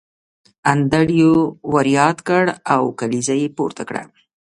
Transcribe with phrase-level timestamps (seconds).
[0.71, 1.35] انډریو
[1.73, 4.03] ور یاد کړ او کلیزه یې پورته کړه